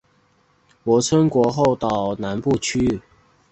[0.83, 2.99] 泊村国后岛南部区域。